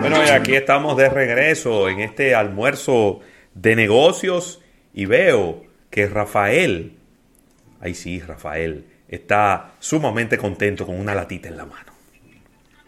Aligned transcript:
Bueno, 0.00 0.24
y 0.24 0.28
aquí 0.28 0.54
estamos 0.54 0.96
de 0.96 1.08
regreso 1.08 1.88
en 1.88 1.98
este 1.98 2.34
almuerzo 2.34 3.18
de 3.54 3.74
negocios 3.74 4.60
y 4.94 5.06
veo 5.06 5.64
que 5.90 6.06
Rafael, 6.06 6.96
ay 7.80 7.94
sí, 7.94 8.20
Rafael, 8.20 8.86
está 9.08 9.72
sumamente 9.80 10.38
contento 10.38 10.86
con 10.86 10.98
una 10.98 11.16
latita 11.16 11.48
en 11.48 11.56
la 11.56 11.66
mano. 11.66 11.92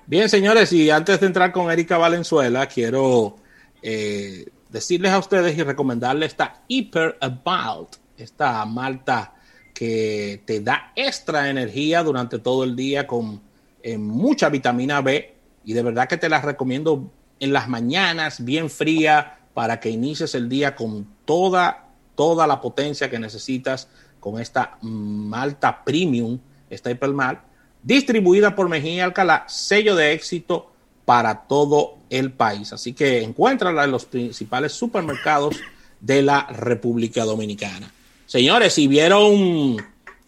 Bien, 0.07 0.29
señores, 0.29 0.73
y 0.73 0.89
antes 0.91 1.19
de 1.19 1.27
entrar 1.27 1.51
con 1.51 1.71
Erika 1.71 1.99
Valenzuela, 1.99 2.67
quiero 2.69 3.37
eh, 3.83 4.47
decirles 4.71 5.11
a 5.11 5.19
ustedes 5.19 5.59
y 5.59 5.65
recomendarles 5.65 6.29
esta 6.31 6.63
Hyper 6.69 7.17
About, 7.21 7.97
esta 8.17 8.65
malta 8.67 9.35
que 9.75 10.43
te 10.45 10.61
da 10.61 10.93
extra 10.95 11.51
energía 11.51 12.05
durante 12.05 12.39
todo 12.39 12.63
el 12.63 12.77
día 12.77 13.09
con 13.09 13.41
eh, 13.83 13.99
mucha 13.99 14.49
vitamina 14.49 15.01
B 15.01 15.40
y 15.71 15.73
de 15.73 15.85
verdad 15.85 16.09
que 16.09 16.17
te 16.17 16.29
la 16.29 16.41
recomiendo 16.41 17.13
en 17.39 17.53
las 17.53 17.69
mañanas, 17.69 18.45
bien 18.45 18.69
fría, 18.69 19.39
para 19.55 19.79
que 19.79 19.89
inicies 19.89 20.35
el 20.35 20.49
día 20.49 20.75
con 20.75 21.07
toda, 21.25 21.91
toda 22.17 22.49
la 22.49 22.61
potencia 22.61 23.09
que 23.09 23.21
necesitas 23.21 23.87
con 24.19 24.41
esta 24.41 24.79
malta 24.81 25.85
premium, 25.85 26.41
esta 26.69 26.91
Hypermalt, 26.91 27.39
distribuida 27.85 28.57
por 28.57 28.69
Mejía 28.69 29.05
Alcalá, 29.05 29.45
sello 29.47 29.95
de 29.95 30.13
éxito 30.13 30.73
para 31.05 31.43
todo 31.43 31.99
el 32.11 32.33
país. 32.33 32.73
Así 32.73 32.93
que 32.93 33.23
encuéntrala 33.23 33.85
en 33.85 33.93
los 33.93 34.07
principales 34.07 34.73
supermercados 34.73 35.55
de 36.01 36.21
la 36.23 36.49
República 36.49 37.25
Dominicana. 37.25 37.93
Señores, 38.27 38.73
si 38.73 38.89
vieron 38.89 39.77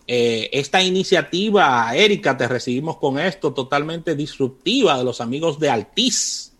eh, 0.06 0.50
esta 0.52 0.82
iniciativa, 0.82 1.94
Erika, 1.94 2.36
te 2.36 2.48
recibimos 2.48 2.96
con 2.96 3.18
esto 3.18 3.52
totalmente 3.52 4.14
disruptiva 4.14 4.98
de 4.98 5.04
los 5.04 5.20
amigos 5.20 5.58
de 5.60 5.70
Altiz. 5.70 6.52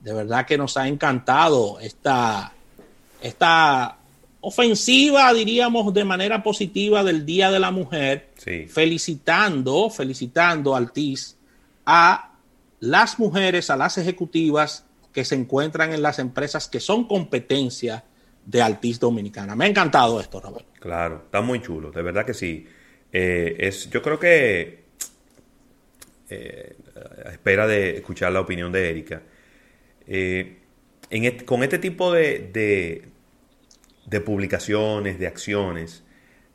De 0.00 0.12
verdad 0.12 0.46
que 0.46 0.58
nos 0.58 0.76
ha 0.76 0.88
encantado 0.88 1.78
esta, 1.80 2.52
esta 3.20 3.98
ofensiva, 4.40 5.32
diríamos, 5.32 5.94
de 5.94 6.04
manera 6.04 6.42
positiva 6.42 7.04
del 7.04 7.24
Día 7.24 7.50
de 7.52 7.60
la 7.60 7.70
Mujer, 7.70 8.30
felicitando, 8.68 9.88
felicitando 9.88 10.74
a 10.74 10.78
Altiz 10.78 11.36
a 11.86 12.32
las 12.80 13.18
mujeres, 13.18 13.70
a 13.70 13.76
las 13.76 13.98
ejecutivas 13.98 14.84
que 15.12 15.24
se 15.24 15.36
encuentran 15.36 15.92
en 15.92 16.02
las 16.02 16.18
empresas 16.18 16.68
que 16.68 16.80
son 16.80 17.04
competencia 17.04 18.04
de 18.44 18.62
Altiz 18.62 18.98
Dominicana. 18.98 19.54
Me 19.54 19.64
ha 19.64 19.68
encantado 19.68 20.20
esto, 20.20 20.40
Roberto. 20.40 20.68
Claro, 20.80 21.22
está 21.24 21.40
muy 21.40 21.60
chulo, 21.60 21.90
de 21.90 22.02
verdad 22.02 22.26
que 22.26 22.34
sí. 22.34 22.66
Eh, 23.12 23.56
es, 23.58 23.90
yo 23.90 24.02
creo 24.02 24.18
que, 24.18 24.84
eh, 26.30 26.76
a 27.26 27.30
espera 27.30 27.66
de 27.66 27.96
escuchar 27.96 28.32
la 28.32 28.40
opinión 28.40 28.72
de 28.72 28.90
Erika, 28.90 29.22
eh, 30.06 30.58
con 31.44 31.62
este 31.62 31.78
tipo 31.78 32.10
de, 32.12 32.50
de, 34.06 34.20
publicaciones, 34.20 35.18
de 35.18 35.26
acciones, 35.26 36.04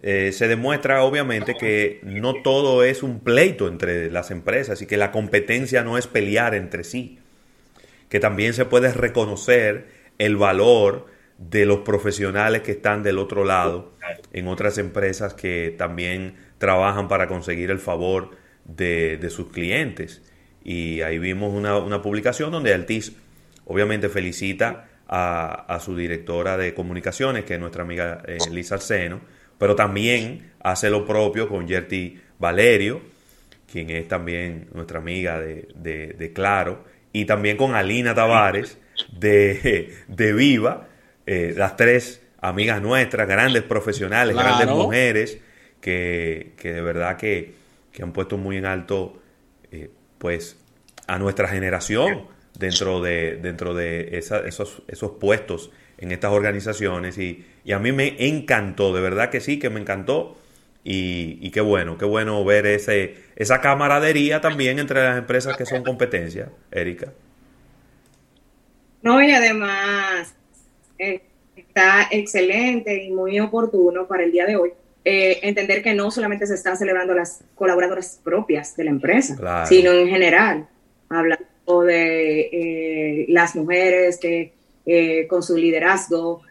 se 0.02 0.48
demuestra 0.48 1.04
obviamente 1.04 1.56
que 1.56 2.00
no 2.04 2.42
todo 2.42 2.84
es 2.84 3.04
un 3.04 3.20
pleito 3.20 3.68
entre 3.68 4.10
las 4.10 4.32
empresas 4.32 4.82
y 4.82 4.86
que 4.88 4.98
la 4.98 5.12
competencia 5.12 5.84
no 5.84 5.98
es 5.98 6.08
pelear 6.08 6.56
entre 6.56 6.84
sí, 6.84 7.20
que 8.10 8.20
también 8.20 8.54
se 8.54 8.66
puede 8.66 8.94
reconocer 8.94 9.88
el 10.18 10.38
valor 10.38 11.08
de 11.38 11.66
los 11.66 11.80
profesionales 11.80 12.62
que 12.62 12.72
están 12.72 13.04
del 13.04 13.20
otro 13.20 13.46
lado 13.46 13.94
en 14.34 14.48
otras 14.48 14.78
empresas 14.78 15.34
que 15.34 15.76
también 15.78 16.36
trabajan 16.58 17.08
para 17.08 17.28
conseguir 17.28 17.70
el 17.70 17.80
favor 17.80 18.32
de, 18.66 19.26
sus 19.30 19.50
clientes. 19.50 20.22
Y 20.64 21.02
ahí 21.02 21.20
vimos 21.20 21.54
una, 21.54 22.02
publicación 22.02 22.52
donde 22.52 22.74
Altiz 22.74 23.14
obviamente 23.66 24.10
felicita 24.10 24.90
a, 25.08 25.80
su 25.80 25.96
directora 25.96 26.58
de 26.58 26.74
comunicaciones, 26.74 27.46
que 27.46 27.54
es 27.54 27.60
nuestra 27.60 27.84
amiga 27.84 28.24
eh, 28.28 28.38
Lisa 28.52 28.76
Arseno, 28.76 29.22
pero 29.58 29.76
también 29.76 30.52
hace 30.62 30.90
lo 30.90 31.06
propio 31.06 31.48
con 31.48 31.68
Yerti 31.68 32.20
Valerio, 32.40 33.02
quien 33.72 33.90
es 33.90 34.08
también 34.08 34.68
nuestra 34.74 35.00
amiga 35.00 35.40
de, 35.40 35.68
de, 35.76 36.34
Claro, 36.34 36.84
y 37.14 37.26
también 37.26 37.58
con 37.58 37.76
Alina 37.76 38.14
Tavares 38.14 38.78
de, 39.12 39.94
de 40.08 40.34
Viva, 40.34 40.88
eh, 41.28 41.54
las 41.58 41.76
tres 41.76 42.22
amigas 42.40 42.82
nuestras, 42.82 43.28
grandes 43.28 43.62
profesionales, 43.64 44.34
grandes 44.34 44.70
mujeres, 44.70 45.40
que, 45.82 46.54
de 46.64 46.82
verdad 46.82 47.18
que, 47.18 47.54
han 48.02 48.14
puesto 48.14 48.38
muy 48.38 48.58
en 48.58 48.66
alto 48.66 49.22
eh, 49.72 49.90
pues 50.20 50.56
a 51.08 51.18
nuestra 51.18 51.48
generación 51.48 52.28
dentro 52.58 53.02
de, 53.02 53.38
dentro 53.38 53.74
de 53.74 54.18
esos, 54.18 54.84
esos 54.88 55.12
puestos 55.20 55.72
en 55.98 56.12
estas 56.12 56.32
organizaciones. 56.32 57.18
Y, 57.18 57.46
a 57.74 57.80
mí 57.80 57.92
me 57.92 58.16
encantó, 58.26 58.94
de 58.94 59.02
verdad 59.02 59.30
que 59.30 59.42
sí, 59.42 59.60
que 59.60 59.70
me 59.70 59.82
encantó. 59.82 60.38
Y, 60.86 61.40
y 61.42 61.52
qué 61.52 61.60
bueno, 61.60 61.98
qué 61.98 62.06
bueno 62.06 62.46
ver 62.46 62.66
ese, 62.66 63.18
esa 63.36 63.60
camaradería 63.60 64.40
también 64.40 64.80
entre 64.80 65.04
las 65.04 65.18
empresas 65.18 65.58
que 65.58 65.66
son 65.66 65.84
competencia, 65.84 66.50
Erika. 66.72 67.12
No, 69.02 69.22
y 69.22 69.32
además 69.32 70.37
eh, 70.98 71.22
está 71.56 72.08
excelente 72.12 73.04
y 73.04 73.12
muy 73.12 73.40
oportuno 73.40 74.08
para 74.08 74.24
el 74.24 74.32
día 74.32 74.46
de 74.46 74.56
hoy. 74.56 74.72
Eh, 75.04 75.40
entender 75.44 75.82
que 75.82 75.94
no 75.94 76.12
solamente 76.12 76.46
se 76.46 76.56
están 76.56 76.78
celebrando 76.78 77.14
las 77.14 77.42
colaboradoras 77.56 78.20
propias 78.24 78.76
de 78.76 78.84
la 78.84 78.90
empresa, 78.90 79.66
sino 79.66 79.92
en 79.94 80.10
general, 80.10 80.68
hablando 81.08 81.46
de 81.86 82.40
eh, 82.52 83.26
las 83.30 83.56
mujeres 83.56 84.20
que 84.20 84.54
con 85.28 85.44
su 85.44 85.58
liderazgo 85.58 86.42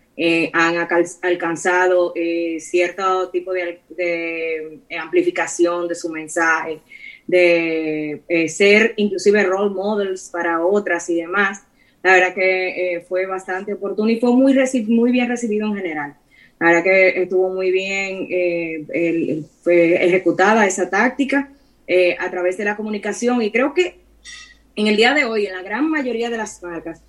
han 0.52 0.88
alcanzado 1.22 2.12
cierto 2.58 3.30
tipo 3.30 3.52
de, 3.52 3.80
de, 3.90 4.78
amplificación 4.98 5.88
de 5.88 5.94
su 5.94 6.10
mensaje, 6.10 6.80
de 7.26 8.22
ser 8.48 8.92
inclusive 8.96 9.42
role 9.42 9.74
models 9.74 10.30
para 10.30 10.64
otras 10.64 11.08
y 11.08 11.16
demás 11.16 11.65
la 12.06 12.12
verdad 12.12 12.34
que 12.34 12.94
eh, 12.94 13.00
fue 13.00 13.26
bastante 13.26 13.72
oportuno 13.72 14.08
y 14.10 14.20
fue 14.20 14.30
muy, 14.30 14.54
muy 14.86 15.10
bien 15.10 15.28
recibido 15.28 15.66
en 15.66 15.74
general. 15.74 16.14
La 16.60 16.68
verdad 16.68 16.84
que 16.84 17.22
estuvo 17.22 17.52
muy 17.52 17.72
bien, 17.72 18.28
eh, 18.30 19.42
fue 19.60 20.06
ejecutada 20.06 20.64
esa 20.66 20.88
táctica 20.88 21.50
eh, 21.84 22.16
a 22.20 22.30
través 22.30 22.56
de 22.58 22.64
la 22.64 22.76
comunicación 22.76 23.42
y 23.42 23.50
creo 23.50 23.74
que 23.74 23.96
en 24.76 24.86
el 24.86 24.96
día 24.96 25.14
de 25.14 25.24
hoy, 25.24 25.46
en 25.46 25.54
la 25.54 25.62
gran 25.62 25.90
mayoría 25.90 26.30
de 26.30 26.36
las 26.36 26.62
marcas, 26.62 27.02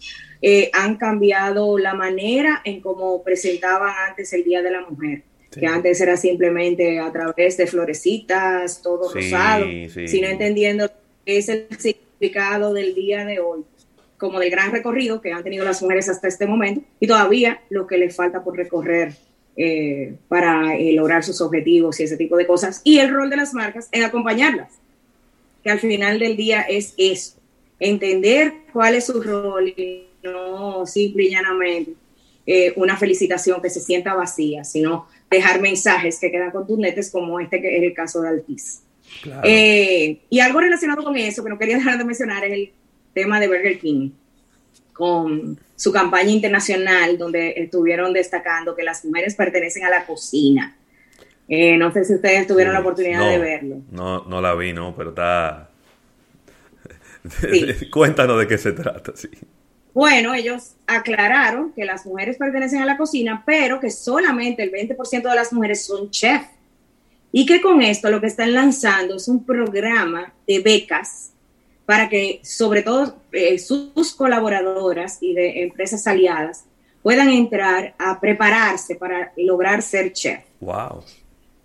han 0.73 0.95
cambiado 0.97 1.77
la 1.77 1.93
manera 1.93 2.61
en 2.65 2.81
cómo 2.81 3.21
presentaban 3.23 3.93
antes 4.09 4.33
el 4.33 4.43
Día 4.43 4.63
de 4.63 4.71
la 4.71 4.81
Mujer. 4.81 5.21
que 5.51 5.65
antes 5.67 6.01
era 6.01 6.17
simplemente 6.17 6.99
a 6.99 7.11
través 7.11 7.57
de 7.57 7.67
florecitas, 7.67 8.81
todo 8.81 9.13
rosado, 9.13 9.65
sino 10.05 10.27
entendiendo 10.27 10.89
qué 11.25 11.37
es 11.37 11.49
el 11.49 11.67
significado 11.77 12.73
del 12.73 12.95
día 12.95 13.25
de 13.25 13.39
hoy 13.39 13.63
como 14.17 14.39
del 14.39 14.49
gran 14.49 14.71
recorrido 14.71 15.21
que 15.21 15.31
han 15.31 15.43
tenido 15.43 15.63
las 15.63 15.81
mujeres 15.81 16.09
hasta 16.09 16.27
este 16.27 16.47
momento 16.47 16.81
y 16.99 17.07
todavía 17.07 17.61
lo 17.69 17.85
que 17.85 17.97
les 17.97 18.15
falta 18.15 18.43
por 18.43 18.57
recorrer 18.57 19.15
eh, 19.55 20.15
para 20.27 20.75
eh, 20.75 20.93
lograr 20.93 21.23
sus 21.23 21.41
objetivos 21.41 21.99
y 21.99 22.03
ese 22.03 22.17
tipo 22.17 22.37
de 22.37 22.45
cosas. 22.45 22.81
Y 22.83 22.99
el 22.99 23.11
rol 23.11 23.29
de 23.29 23.37
las 23.37 23.53
marcas 23.53 23.89
en 23.91 24.03
acompañarlas, 24.03 24.73
que 25.63 25.69
al 25.69 25.79
final 25.79 26.19
del 26.19 26.37
día 26.37 26.61
es 26.61 26.93
eso, 26.97 27.37
entender 27.79 28.53
cuál 28.73 28.95
es 28.95 29.05
su 29.05 29.21
rol 29.21 29.69
y 29.69 30.07
no 30.23 30.85
simple 30.85 31.23
y 31.23 31.31
llanamente 31.31 31.93
eh, 32.45 32.73
una 32.75 32.97
felicitación 32.97 33.61
que 33.61 33.69
se 33.69 33.79
sienta 33.79 34.13
vacía, 34.13 34.63
sino 34.63 35.07
dejar 35.29 35.59
mensajes 35.59 36.19
que 36.19 36.31
quedan 36.31 36.51
contundentes 36.51 37.11
como 37.11 37.39
este 37.39 37.61
que 37.61 37.77
es 37.77 37.83
el 37.83 37.93
caso 37.93 38.21
de 38.21 38.29
Altiz. 38.29 38.81
y 40.29 40.39
algo 40.39 40.59
relacionado 40.59 41.03
con 41.03 41.15
eso 41.17 41.43
que 41.43 41.49
no 41.49 41.57
quería 41.57 41.77
dejar 41.77 41.97
de 41.97 42.03
mencionar 42.03 42.45
es 42.45 42.53
el 42.53 42.71
tema 43.17 43.39
de 43.39 43.47
Burger 43.47 43.79
King 43.79 44.11
con 44.93 45.59
su 45.75 45.91
campaña 45.91 46.29
internacional 46.29 47.17
donde 47.17 47.55
estuvieron 47.57 48.13
destacando 48.13 48.75
que 48.75 48.83
las 48.83 49.03
mujeres 49.05 49.33
pertenecen 49.33 49.85
a 49.85 49.89
la 49.89 50.05
cocina. 50.05 50.75
Eh, 51.49 51.77
no 51.77 51.91
sé 51.91 52.05
si 52.05 52.13
ustedes 52.13 52.45
tuvieron 52.45 52.73
la 52.73 52.81
oportunidad 52.81 53.27
de 53.27 53.39
verlo. 53.39 53.77
No, 53.89 54.25
no 54.25 54.39
la 54.39 54.53
vi, 54.53 54.71
no, 54.71 54.93
pero 54.95 55.09
está... 55.09 55.71
Cuéntanos 57.91 58.37
de 58.39 58.47
qué 58.47 58.57
se 58.59 58.73
trata, 58.73 59.13
sí. 59.15 59.29
Bueno, 59.93 60.35
ellos 60.35 60.75
aclararon 60.85 61.73
que 61.73 61.85
las 61.85 62.05
mujeres 62.05 62.37
pertenecen 62.37 62.83
a 62.83 62.85
la 62.85 62.97
cocina, 62.97 63.41
pero 63.47 63.79
que 63.79 63.89
solamente 63.89 64.61
el 64.61 64.71
20% 64.71 65.27
de 65.27 65.35
las 65.35 65.51
mujeres 65.51 65.83
son 65.83 66.11
chef. 66.11 66.43
Y 67.31 67.47
que 67.47 67.61
con 67.61 67.81
esto 67.81 68.11
lo 68.11 68.21
que 68.21 68.27
están 68.27 68.53
lanzando 68.53 69.15
es 69.15 69.27
un 69.27 69.43
programa 69.43 70.33
de 70.45 70.59
becas 70.59 71.31
para 71.87 72.09
que 72.09 72.41
sobre 72.43 72.81
todo 72.81 73.15
eh, 73.31 73.57
sus 73.57 74.13
colaboradoras 74.13 75.19
y 75.21 75.33
de 75.33 75.63
empresas 75.63 76.05
aliadas 76.05 76.65
puedan 77.01 77.29
entrar 77.29 77.95
a 77.97 78.19
prepararse 78.19 78.95
para 78.95 79.31
lograr 79.37 79.81
ser 79.81 80.11
chef. 80.11 80.41
Wow. 80.59 81.05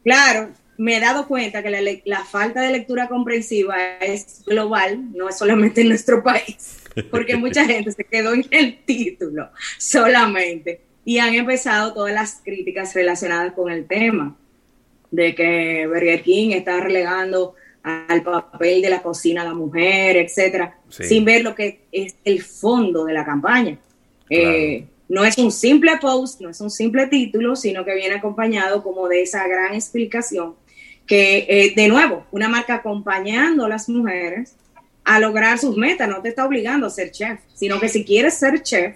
Claro, 0.05 0.51
me 0.79 0.97
he 0.97 1.01
dado 1.01 1.27
cuenta 1.27 1.61
que 1.61 2.03
la, 2.05 2.25
falta 2.25 2.61
de 2.61 2.71
lectura 2.71 3.09
comprensiva 3.09 3.75
es 4.01 4.45
global, 4.47 5.11
no 5.13 5.29
es 5.29 5.39
solamente 5.39 5.81
en 5.81 5.89
nuestro 5.89 6.23
país. 6.23 6.79
porque 7.11 7.37
mucha 7.37 7.65
gente 7.65 7.91
se 7.91 8.05
quedó 8.05 8.33
en 8.33 8.47
el 8.53 8.79
título 8.85 9.51
solamente 9.77 10.83
y 11.05 11.19
han 11.19 11.35
empezado 11.35 11.95
todas 11.95 12.15
las 12.15 12.41
críticas 12.45 12.95
relacionadas 12.95 13.55
con 13.55 13.73
el 13.73 13.89
tema 13.89 14.37
de 15.11 15.35
que 15.35 15.89
Burger 15.89 16.23
King 16.23 16.51
está 16.53 16.79
relegando 16.79 17.57
al 17.83 18.23
papel 18.23 18.81
de 18.81 18.91
la 18.91 19.03
cocina 19.03 19.43
a 19.43 19.45
la 19.45 19.55
mujer, 19.55 20.17
etcétera, 20.17 20.79
sin 20.89 21.25
ver 21.25 21.43
lo 21.43 21.55
que 21.55 21.81
es 21.91 22.15
el 22.25 22.43
fondo 22.43 23.05
de 23.05 23.13
la 23.13 23.25
campaña. 23.25 23.79
Eh, 24.31 24.85
no 25.09 25.25
es 25.25 25.37
un 25.37 25.51
simple 25.51 25.93
post, 26.01 26.41
no 26.41 26.49
es 26.49 26.61
un 26.61 26.71
simple 26.71 27.07
título, 27.07 27.57
sino 27.57 27.85
que 27.85 27.95
viene 27.95 28.15
acompañado 28.15 28.83
como 28.83 29.09
de 29.09 29.23
esa 29.23 29.47
gran 29.47 29.75
explicación 29.75 30.55
que, 31.07 31.47
eh, 31.49 31.73
de 31.75 31.89
nuevo, 31.89 32.25
una 32.31 32.49
marca 32.49 32.75
acompañando 32.75 33.65
a 33.65 33.69
las 33.69 33.89
mujeres 33.89 34.55
a 35.05 35.19
lograr 35.19 35.59
sus 35.59 35.77
metas, 35.77 36.09
no 36.09 36.23
te 36.23 36.29
está 36.29 36.47
obligando 36.47 36.87
a 36.87 36.91
ser 36.91 37.11
chef, 37.11 37.41
sino 37.55 37.81
que 37.81 37.89
si 37.89 38.05
quieres 38.05 38.35
ser 38.35 38.63
chef, 38.63 38.95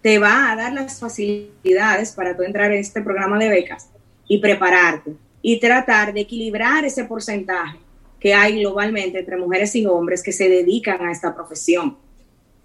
te 0.00 0.20
va 0.20 0.52
a 0.52 0.56
dar 0.56 0.72
las 0.72 1.00
facilidades 1.00 2.12
para 2.12 2.36
tú 2.36 2.44
entrar 2.44 2.72
en 2.72 2.78
este 2.78 3.02
programa 3.02 3.36
de 3.38 3.48
becas 3.48 3.90
y 4.28 4.38
prepararte 4.38 5.14
y 5.42 5.58
tratar 5.58 6.12
de 6.12 6.20
equilibrar 6.20 6.84
ese 6.84 7.04
porcentaje 7.04 7.78
que 8.20 8.34
hay 8.34 8.60
globalmente 8.60 9.20
entre 9.20 9.36
mujeres 9.36 9.74
y 9.76 9.86
hombres 9.86 10.22
que 10.22 10.32
se 10.32 10.48
dedican 10.48 11.00
a 11.06 11.12
esta 11.12 11.34
profesión. 11.34 11.96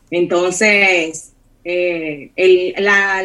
Entonces, 0.10 1.34
eh, 1.64 2.74
la, 2.78 3.24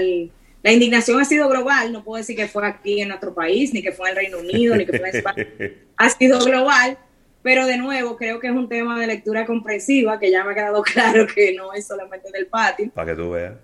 la, 0.62 0.72
indignación 0.72 1.20
ha 1.20 1.25
sido 1.25 1.48
global, 1.48 1.92
no 1.92 2.04
puedo 2.04 2.19
decir 2.19 2.36
que 2.36 2.48
fue 2.48 2.66
aquí 2.66 3.00
en 3.00 3.08
nuestro 3.08 3.34
país, 3.34 3.72
ni 3.72 3.82
que 3.82 3.92
fue 3.92 4.08
en 4.08 4.16
el 4.16 4.22
Reino 4.22 4.38
Unido, 4.38 4.76
ni 4.76 4.86
que 4.86 4.98
fue 4.98 5.10
en 5.10 5.16
España, 5.16 5.46
ha 5.96 6.08
sido 6.10 6.38
global, 6.44 6.98
pero 7.42 7.66
de 7.66 7.78
nuevo 7.78 8.16
creo 8.16 8.40
que 8.40 8.48
es 8.48 8.52
un 8.52 8.69
tema 8.69 8.98
de 9.00 9.06
lectura 9.06 9.46
comprensiva 9.46 10.19
que 10.19 10.31
ya 10.31 10.44
me 10.44 10.52
ha 10.52 10.54
quedado 10.54 10.82
claro 10.94 11.26
que 11.26 11.54
no 11.54 11.72
es 11.72 11.86
solamente 11.86 12.31
del 12.31 12.46
patio. 12.46 12.90
Para 12.90 13.12
que 13.12 13.22
tú 13.22 13.31
veas. 13.31 13.54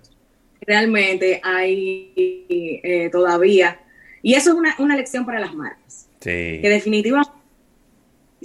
Realmente 0.67 1.41
hay 1.43 2.13
eh, 2.17 3.11
todavía, 3.13 3.81
y 4.23 4.35
eso 4.35 4.51
es 4.51 4.57
una, 4.57 4.75
una 4.79 4.97
lección 4.97 5.27
para 5.27 5.39
las 5.39 5.55
marcas, 5.55 6.09
sí. 6.21 6.59
que 6.63 6.69
definitivamente 6.69 7.44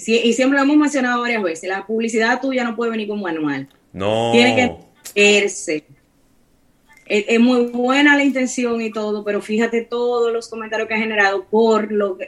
y 0.08 0.34
siempre 0.34 0.58
lo 0.58 0.64
hemos 0.64 0.78
mencionado 0.78 1.22
varias 1.22 1.44
veces, 1.44 1.70
la 1.70 1.86
publicidad 1.86 2.42
tuya 2.42 2.64
no 2.64 2.76
puede 2.76 2.92
venir 2.92 3.08
con 3.08 3.22
manual. 3.22 3.68
No. 3.94 4.32
Tiene 4.32 4.56
que 4.56 4.90
verse. 5.16 5.84
Es, 7.06 7.40
muy 7.40 7.66
buena 7.66 8.16
la 8.16 8.24
intención 8.24 8.80
y 8.82 8.92
todo, 8.92 9.24
pero 9.24 9.42
fíjate 9.42 9.82
todos 9.82 10.32
los 10.32 10.48
comentarios 10.48 10.88
que 10.88 10.94
ha 10.94 11.00
generado 11.00 11.44
por 11.46 11.92
lo, 11.92 12.20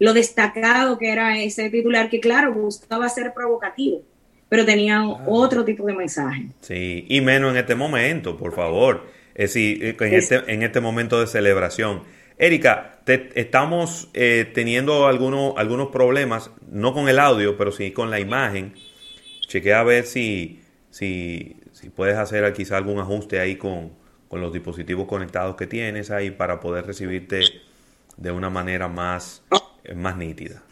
lo 0.00 0.12
destacado 0.12 0.98
que 0.98 1.10
era 1.10 1.38
ese 1.40 1.70
titular, 1.70 2.10
que 2.10 2.18
claro, 2.18 2.52
buscaba 2.52 3.08
ser 3.08 3.32
provocativo, 3.32 4.02
pero 4.48 4.64
tenía 4.64 5.06
otro 5.26 5.64
tipo 5.64 5.86
de 5.86 5.94
mensaje. 5.94 6.48
Sí, 6.62 7.06
y 7.08 7.20
menos 7.20 7.52
en 7.52 7.58
este 7.58 7.76
momento, 7.76 8.36
por 8.36 8.52
favor. 8.54 9.06
Es 9.36 9.54
decir, 9.54 9.96
en, 10.00 10.14
este, 10.14 10.42
en 10.48 10.62
este 10.64 10.80
momento 10.80 11.20
de 11.20 11.28
celebración 11.28 12.02
Erika, 12.36 13.00
te, 13.04 13.30
estamos 13.40 14.08
eh, 14.12 14.50
teniendo 14.52 15.06
algunos, 15.06 15.54
algunos 15.56 15.88
problemas, 15.88 16.50
no 16.70 16.92
con 16.92 17.08
el 17.08 17.18
audio, 17.18 17.56
pero 17.56 17.70
sí 17.70 17.92
con 17.92 18.10
la 18.10 18.18
imagen. 18.18 18.74
Chequea 19.46 19.80
a 19.80 19.84
ver 19.84 20.06
si, 20.06 20.60
si, 20.90 21.56
si 21.72 21.90
puedes 21.90 22.16
hacer 22.16 22.50
quizá 22.52 22.76
algún 22.76 22.98
ajuste 22.98 23.38
ahí 23.38 23.56
con, 23.56 23.92
con, 24.28 24.40
los 24.40 24.52
dispositivos 24.52 25.06
conectados 25.06 25.54
que 25.54 25.66
tienes 25.66 26.10
ahí 26.10 26.30
para 26.30 26.60
poder 26.60 26.86
recibirte 26.86 27.40
de 28.16 28.30
una 28.32 28.50
manera 28.50 28.88
más, 28.88 29.42
eh, 29.84 29.94
más 29.94 30.16
nítida. 30.16 30.62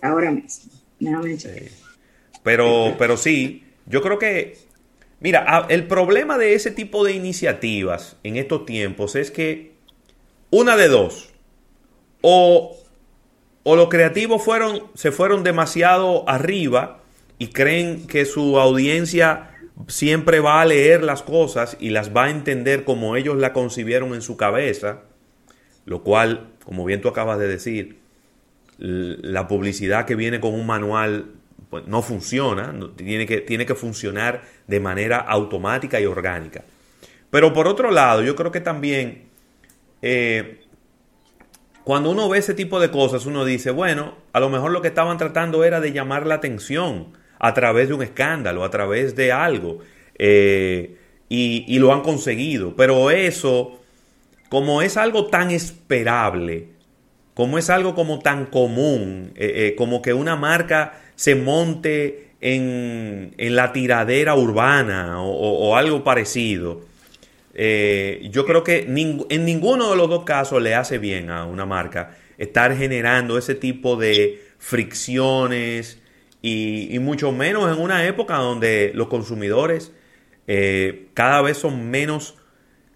Ahora 0.00 0.30
mismo. 0.30 0.72
Pero, 2.42 2.94
pero 2.98 3.16
sí, 3.16 3.64
yo 3.86 4.00
creo 4.00 4.18
que, 4.18 4.56
mira, 5.20 5.66
el 5.68 5.86
problema 5.86 6.38
de 6.38 6.54
ese 6.54 6.70
tipo 6.70 7.04
de 7.04 7.12
iniciativas 7.12 8.16
en 8.22 8.36
estos 8.36 8.64
tiempos 8.64 9.16
es 9.16 9.30
que 9.30 9.73
una 10.54 10.76
de 10.76 10.88
dos. 10.88 11.30
O, 12.20 12.76
o 13.64 13.76
los 13.76 13.88
creativos 13.88 14.42
fueron, 14.42 14.84
se 14.94 15.10
fueron 15.10 15.42
demasiado 15.42 16.28
arriba 16.28 17.00
y 17.38 17.48
creen 17.48 18.06
que 18.06 18.24
su 18.24 18.58
audiencia 18.60 19.50
siempre 19.88 20.38
va 20.38 20.60
a 20.60 20.64
leer 20.64 21.02
las 21.02 21.22
cosas 21.22 21.76
y 21.80 21.90
las 21.90 22.14
va 22.14 22.24
a 22.24 22.30
entender 22.30 22.84
como 22.84 23.16
ellos 23.16 23.36
la 23.36 23.52
concibieron 23.52 24.14
en 24.14 24.22
su 24.22 24.36
cabeza, 24.36 25.02
lo 25.84 26.04
cual, 26.04 26.52
como 26.64 26.84
bien 26.84 27.00
tú 27.00 27.08
acabas 27.08 27.38
de 27.40 27.48
decir, 27.48 27.98
la 28.78 29.48
publicidad 29.48 30.06
que 30.06 30.14
viene 30.14 30.40
con 30.40 30.54
un 30.54 30.66
manual 30.66 31.32
pues, 31.68 31.86
no 31.88 32.00
funciona, 32.00 32.72
tiene, 32.96 33.26
que, 33.26 33.40
tiene 33.40 33.66
que 33.66 33.74
funcionar 33.74 34.42
de 34.68 34.78
manera 34.78 35.18
automática 35.18 36.00
y 36.00 36.06
orgánica. 36.06 36.64
Pero 37.30 37.52
por 37.52 37.66
otro 37.66 37.90
lado, 37.90 38.22
yo 38.22 38.36
creo 38.36 38.52
que 38.52 38.60
también 38.60 39.33
eh, 40.06 40.60
cuando 41.82 42.10
uno 42.10 42.28
ve 42.28 42.36
ese 42.38 42.52
tipo 42.52 42.78
de 42.78 42.90
cosas, 42.90 43.24
uno 43.24 43.46
dice, 43.46 43.70
bueno, 43.70 44.16
a 44.34 44.40
lo 44.40 44.50
mejor 44.50 44.70
lo 44.70 44.82
que 44.82 44.88
estaban 44.88 45.16
tratando 45.16 45.64
era 45.64 45.80
de 45.80 45.92
llamar 45.92 46.26
la 46.26 46.34
atención 46.34 47.16
a 47.38 47.54
través 47.54 47.88
de 47.88 47.94
un 47.94 48.02
escándalo, 48.02 48.64
a 48.64 48.70
través 48.70 49.16
de 49.16 49.32
algo, 49.32 49.78
eh, 50.18 50.98
y, 51.30 51.78
lo 51.78 51.94
han 51.94 52.02
conseguido. 52.02 52.76
Pero 52.76 53.10
eso, 53.10 53.80
como 54.50 54.82
es 54.82 54.98
algo 54.98 55.28
tan 55.28 55.50
esperable, 55.50 56.68
como 57.32 57.56
es 57.56 57.70
algo 57.70 57.94
como 57.94 58.18
tan 58.18 58.44
común, 58.44 59.32
eh, 59.36 59.74
como 59.76 60.02
que 60.02 60.12
una 60.12 60.36
marca 60.36 61.00
se 61.16 61.34
monte 61.34 62.32
en, 62.42 63.34
la 63.38 63.72
tiradera 63.72 64.34
urbana 64.34 65.22
o 65.22 65.76
algo 65.76 66.04
parecido, 66.04 66.82
eh, 67.54 68.28
yo 68.30 68.44
creo 68.44 68.64
que 68.64 68.80
en 68.80 69.44
ninguno 69.44 69.90
de 69.90 69.96
los 69.96 70.08
dos 70.08 70.24
casos 70.24 70.60
le 70.60 70.74
hace 70.74 70.98
bien 70.98 71.30
a 71.30 71.44
una 71.44 71.64
marca 71.64 72.16
estar 72.36 72.76
generando 72.76 73.38
ese 73.38 73.54
tipo 73.54 73.96
de 73.96 74.42
fricciones 74.58 76.00
y, 76.42 76.98
mucho 77.00 77.32
menos 77.32 77.74
en 77.74 77.82
una 77.82 78.06
época 78.06 78.36
donde 78.36 78.92
los 78.94 79.08
consumidores 79.08 79.92
eh, 80.46 81.06
cada 81.14 81.40
vez 81.42 81.56
son 81.56 81.90
menos, 81.90 82.36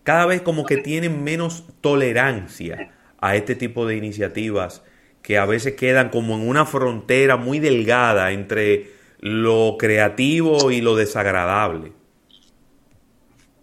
cada 0.02 0.26
vez 0.26 0.42
como 0.42 0.66
que 0.66 0.78
tienen 0.78 1.24
menos 1.24 1.64
tolerancia 1.80 2.90
a 3.20 3.36
este 3.36 3.54
tipo 3.54 3.86
de 3.86 3.96
iniciativas 3.96 4.82
que 5.22 5.38
a 5.38 5.46
veces 5.46 5.74
quedan 5.74 6.10
como 6.10 6.34
en 6.34 6.48
una 6.48 6.66
frontera 6.66 7.36
muy 7.36 7.58
delgada 7.58 8.32
entre 8.32 8.90
lo 9.20 9.76
creativo 9.78 10.70
y 10.70 10.80
lo 10.80 10.96
desagradable. 10.96 11.92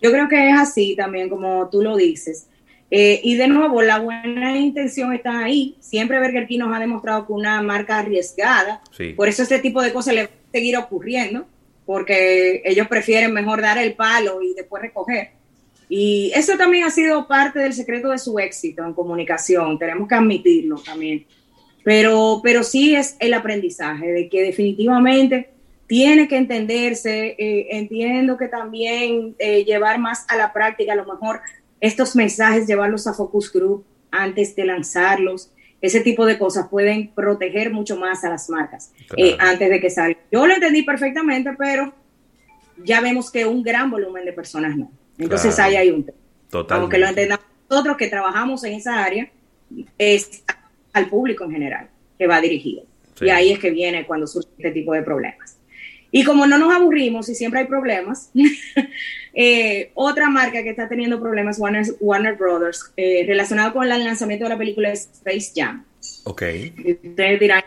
Yo 0.05 0.11
creo 0.11 0.29
que 0.29 0.51
es 0.51 0.59
así 0.59 0.95
también, 0.95 1.29
como 1.29 1.67
tú 1.71 1.81
lo 1.81 1.97
dices. 1.97 2.45
Eh, 2.91 3.21
y 3.23 3.37
de 3.37 3.47
nuevo, 3.47 3.81
la 3.81 3.97
buena 3.97 4.55
intención 4.55 5.11
está 5.13 5.43
ahí. 5.43 5.75
Siempre 5.79 6.19
Burger 6.19 6.45
King 6.45 6.59
nos 6.59 6.75
ha 6.75 6.79
demostrado 6.79 7.25
que 7.25 7.33
una 7.33 7.59
marca 7.63 7.97
arriesgada. 7.97 8.83
Por 9.15 9.27
eso 9.27 9.41
este 9.41 9.57
tipo 9.57 9.81
de 9.81 9.91
cosas 9.91 10.13
le 10.13 10.21
va 10.25 10.29
a 10.29 10.51
seguir 10.51 10.77
ocurriendo, 10.77 11.47
porque 11.87 12.61
ellos 12.65 12.87
prefieren 12.87 13.33
mejor 13.33 13.63
dar 13.63 13.79
el 13.79 13.95
palo 13.95 14.43
y 14.43 14.53
después 14.53 14.83
recoger. 14.83 15.31
Y 15.89 16.31
eso 16.35 16.55
también 16.55 16.83
ha 16.83 16.91
sido 16.91 17.27
parte 17.27 17.57
del 17.57 17.73
secreto 17.73 18.11
de 18.11 18.19
su 18.19 18.37
éxito 18.37 18.85
en 18.85 18.93
comunicación. 18.93 19.79
Tenemos 19.79 20.07
que 20.07 20.13
admitirlo 20.13 20.75
también. 20.85 21.25
Pero, 21.83 22.41
pero 22.43 22.61
sí 22.61 22.93
es 22.93 23.15
el 23.19 23.33
aprendizaje 23.33 24.11
de 24.11 24.29
que 24.29 24.43
definitivamente 24.43 25.49
tiene 25.87 26.27
que 26.27 26.37
entenderse. 26.37 27.35
Eh, 27.37 27.67
entiendo 27.71 28.37
que 28.37 28.47
también 28.47 29.35
eh, 29.39 29.63
llevar 29.63 29.99
más 29.99 30.25
a 30.27 30.37
la 30.37 30.53
práctica, 30.53 30.93
a 30.93 30.95
lo 30.95 31.05
mejor 31.05 31.41
estos 31.79 32.15
mensajes, 32.15 32.67
llevarlos 32.67 33.07
a 33.07 33.13
focus 33.13 33.51
group 33.51 33.85
antes 34.11 34.55
de 34.55 34.65
lanzarlos. 34.65 35.51
Ese 35.81 35.99
tipo 35.99 36.25
de 36.25 36.39
cosas 36.39 36.67
pueden 36.69 37.09
proteger 37.09 37.71
mucho 37.71 37.97
más 37.97 38.23
a 38.23 38.29
las 38.29 38.49
marcas 38.49 38.91
eh, 39.17 39.35
antes 39.39 39.69
de 39.69 39.79
que 39.79 39.89
salgan. 39.89 40.17
Yo 40.31 40.47
lo 40.47 40.53
entendí 40.53 40.83
perfectamente, 40.83 41.51
pero 41.57 41.93
ya 42.83 43.01
vemos 43.01 43.29
que 43.29 43.45
un 43.45 43.61
gran 43.61 43.91
volumen 43.91 44.25
de 44.25 44.33
personas 44.33 44.75
no. 44.75 44.91
Entonces 45.17 45.57
ahí 45.59 45.75
hay 45.75 45.91
un 45.91 46.03
tema. 46.03 46.17
Aunque 46.69 46.97
lo 46.97 47.07
entendamos 47.07 47.45
nosotros 47.69 47.97
que 47.97 48.07
trabajamos 48.07 48.63
en 48.63 48.73
esa 48.73 49.03
área, 49.03 49.29
es 49.97 50.43
al 50.93 51.09
público 51.09 51.43
en 51.43 51.51
general 51.51 51.89
que 52.17 52.27
va 52.27 52.39
dirigido. 52.41 52.83
Y 53.21 53.29
ahí 53.29 53.51
es 53.51 53.59
que 53.59 53.69
viene 53.69 54.05
cuando 54.05 54.27
surge 54.27 54.49
este 54.57 54.71
tipo 54.71 54.93
de 54.93 55.01
problemas. 55.01 55.57
Y 56.11 56.23
como 56.23 56.47
no 56.47 56.57
nos 56.57 56.73
aburrimos 56.73 57.27
y 57.29 57.35
siempre 57.35 57.61
hay 57.61 57.65
problemas, 57.67 58.31
eh, 59.33 59.91
otra 59.93 60.29
marca 60.29 60.63
que 60.63 60.69
está 60.69 60.87
teniendo 60.87 61.19
problemas, 61.19 61.59
Warner, 61.59 61.85
Warner 61.99 62.35
Brothers, 62.35 62.93
eh, 62.95 63.25
relacionado 63.27 63.73
con 63.73 63.83
el 63.83 64.03
lanzamiento 64.03 64.45
de 64.45 64.49
la 64.49 64.57
película 64.57 64.91
Space 64.91 65.51
Jam. 65.55 65.83
Ok. 66.23 66.43
ustedes 67.03 67.39
dirán, 67.39 67.63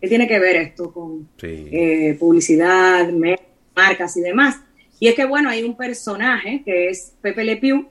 ¿qué 0.00 0.08
tiene 0.08 0.28
que 0.28 0.38
ver 0.38 0.56
esto 0.56 0.92
con 0.92 1.28
eh, 1.42 2.16
publicidad, 2.18 3.08
marcas 3.74 4.16
y 4.16 4.20
demás? 4.20 4.60
Y 5.00 5.08
es 5.08 5.14
que, 5.14 5.24
bueno, 5.24 5.48
hay 5.48 5.64
un 5.64 5.76
personaje 5.76 6.62
que 6.64 6.88
es 6.88 7.14
Pepe 7.20 7.44
Le 7.44 7.56
Pew, 7.56 7.88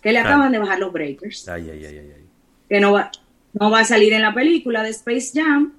que 0.00 0.12
le 0.12 0.18
acaban 0.18 0.52
de 0.52 0.58
bajar 0.58 0.78
los 0.78 0.92
breakers. 0.92 1.48
Ay, 1.48 1.70
ay, 1.70 1.86
ay, 1.86 1.98
ay. 1.98 2.26
Que 2.68 2.80
no 2.80 2.92
va, 2.92 3.10
no 3.52 3.70
va 3.70 3.80
a 3.80 3.84
salir 3.84 4.12
en 4.12 4.22
la 4.22 4.34
película 4.34 4.82
de 4.82 4.90
Space 4.90 5.32
Jam 5.34 5.72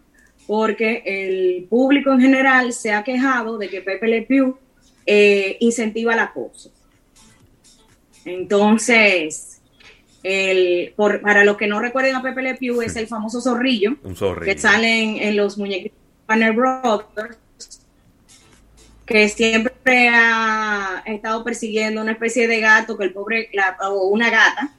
porque 0.47 1.03
el 1.05 1.65
público 1.65 2.11
en 2.11 2.19
general 2.19 2.73
se 2.73 2.91
ha 2.91 3.03
quejado 3.03 3.57
de 3.57 3.69
que 3.69 3.81
Pepe 3.81 4.07
Le 4.07 4.21
Pew 4.23 4.57
eh, 5.05 5.57
incentiva 5.59 6.13
el 6.13 6.19
acoso. 6.19 6.71
Entonces, 8.25 9.61
el, 10.23 10.93
por, 10.95 11.21
para 11.21 11.43
los 11.43 11.57
que 11.57 11.67
no 11.67 11.79
recuerden 11.79 12.15
a 12.15 12.21
Pepe 12.21 12.41
Le 12.41 12.55
Pew, 12.55 12.81
es 12.81 12.95
el 12.95 13.07
famoso 13.07 13.41
zorrillo, 13.41 13.97
que 14.43 14.57
salen 14.57 15.17
en 15.17 15.35
los 15.35 15.57
muñequitos 15.57 15.97
Warner 16.27 16.53
Brothers, 16.53 17.37
que 19.05 19.27
siempre 19.27 20.09
ha 20.09 21.03
estado 21.05 21.43
persiguiendo 21.43 22.01
una 22.01 22.13
especie 22.13 22.47
de 22.47 22.61
gato 22.61 22.97
que 22.97 23.03
el 23.03 23.13
pobre, 23.13 23.49
o 23.81 24.07
una 24.07 24.29
gata, 24.29 24.73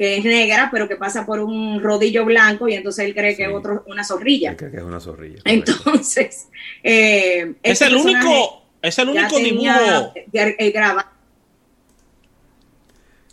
que 0.00 0.16
es 0.16 0.24
negra, 0.24 0.70
pero 0.72 0.88
que 0.88 0.96
pasa 0.96 1.26
por 1.26 1.40
un 1.40 1.78
rodillo 1.82 2.24
blanco 2.24 2.66
y 2.66 2.72
entonces 2.72 3.04
él 3.04 3.12
cree 3.12 3.36
que 3.36 3.42
es 3.42 3.52
otro, 3.52 3.84
una 3.86 4.02
zorrilla. 4.02 4.56
cree 4.56 4.70
que 4.70 4.78
es 4.78 4.82
una 4.82 4.98
zorrilla. 4.98 5.42
Entonces, 5.44 6.48
eh, 6.82 7.52
es, 7.62 7.82
el 7.82 7.96
único, 7.96 8.62
es 8.80 8.98
el 8.98 9.10
único 9.10 9.38
dibujo. 9.38 10.14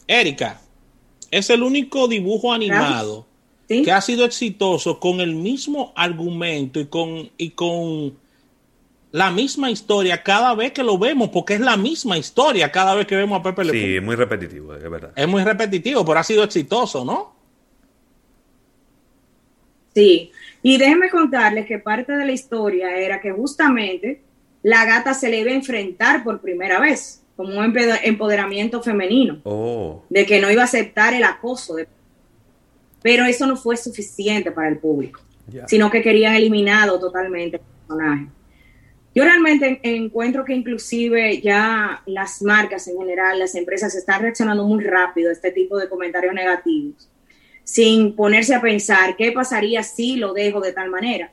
Erika, 0.07 0.59
es 1.31 1.50
el 1.50 1.63
único 1.63 2.09
dibujo 2.09 2.51
animado 2.51 3.25
que 3.69 3.89
ha 3.89 4.01
sido 4.01 4.25
exitoso 4.25 5.00
con 5.00 5.21
el 5.21 5.36
mismo 5.36 5.93
argumento 5.95 6.81
y 6.81 6.88
con, 6.88 7.31
y 7.38 7.51
con 7.51 8.17
la 9.17 9.31
misma 9.31 9.71
historia 9.71 10.21
cada 10.21 10.53
vez 10.53 10.71
que 10.74 10.83
lo 10.83 11.00
vemos, 11.00 11.29
porque 11.29 11.55
es 11.55 11.59
la 11.59 11.75
misma 11.75 12.19
historia 12.19 12.71
cada 12.71 12.93
vez 12.93 13.07
que 13.07 13.15
vemos 13.15 13.39
a 13.39 13.43
Pepe 13.43 13.65
Le 13.65 13.71
Sí, 13.71 13.95
es 13.95 14.03
muy 14.03 14.15
repetitivo, 14.15 14.75
es 14.75 14.89
verdad. 14.89 15.12
Es 15.15 15.27
muy 15.27 15.43
repetitivo, 15.43 16.05
pero 16.05 16.19
ha 16.19 16.24
sido 16.24 16.43
exitoso, 16.43 17.03
¿no? 17.03 17.36
Sí, 19.95 20.31
y 20.62 20.77
déjenme 20.77 21.09
contarles 21.09 21.65
que 21.65 21.79
parte 21.79 22.15
de 22.15 22.25
la 22.27 22.31
historia 22.31 22.95
era 22.95 23.19
que 23.19 23.31
justamente 23.31 24.21
la 24.62 24.86
gata 24.86 25.15
se 25.15 25.29
le 25.29 25.39
iba 25.39 25.50
a 25.50 25.55
enfrentar 25.55 26.24
por 26.24 26.39
primera 26.39 26.79
vez, 26.79 27.24
como 27.36 27.57
un 27.57 27.75
empoderamiento 28.03 28.83
femenino, 28.83 29.41
oh. 29.45 30.03
de 30.12 30.27
que 30.27 30.39
no 30.39 30.51
iba 30.51 30.62
a 30.62 30.65
aceptar 30.65 31.15
el 31.15 31.24
acoso 31.24 31.74
de 31.74 31.88
pero 33.01 33.25
eso 33.25 33.47
no 33.47 33.55
fue 33.55 33.77
suficiente 33.77 34.51
para 34.51 34.67
el 34.67 34.77
público, 34.77 35.21
sino 35.65 35.89
que 35.89 36.01
querían 36.03 36.36
eliminado 36.36 37.00
totalmente 37.00 37.57
el 37.57 37.63
personaje. 37.88 38.27
Yo 39.17 39.24
realmente 39.24 39.79
encuentro 39.81 40.45
que 40.45 40.53
inclusive 40.53 41.41
ya 41.41 42.03
las 42.05 42.43
marcas 42.43 42.88
en 42.88 43.00
general, 43.00 43.39
las 43.39 43.55
empresas 43.55 43.95
están 43.95 44.21
reaccionando 44.21 44.63
muy 44.63 44.83
rápido 44.83 45.31
a 45.31 45.33
este 45.33 45.51
tipo 45.51 45.75
de 45.75 45.89
comentarios 45.89 46.36
negativos, 46.36 47.09
sin 47.63 48.15
ponerse 48.15 48.53
a 48.53 48.62
pensar 48.62 49.15
qué 49.15 49.31
pasaría 49.31 49.81
si 49.81 50.17
lo 50.17 50.33
dejo 50.33 50.62
de 50.62 50.71
tal 50.71 50.91
manera. 50.91 51.31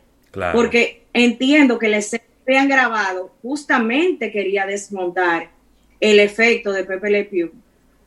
Porque 0.55 1.03
entiendo 1.13 1.79
que 1.79 1.91
les 1.91 2.19
han 2.47 2.69
grabado 2.71 3.35
justamente 3.43 4.33
quería 4.33 4.65
desmontar 4.65 5.51
el 6.01 6.21
efecto 6.21 6.73
de 6.73 6.85
Pepe 6.85 7.11
Le 7.11 7.25
Pew 7.27 7.53